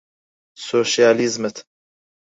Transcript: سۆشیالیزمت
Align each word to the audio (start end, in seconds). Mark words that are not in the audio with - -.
سۆشیالیزمت 0.65 1.57